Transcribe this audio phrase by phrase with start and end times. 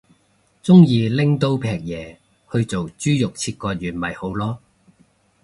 [0.63, 2.17] 鍾意拎刀劈嘢
[2.51, 4.57] 去做豬肉切割員咪好囉